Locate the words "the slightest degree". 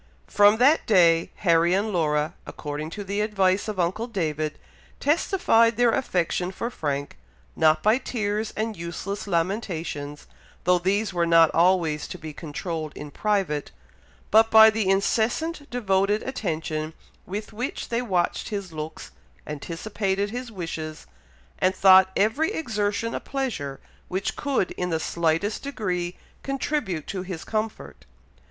24.89-26.17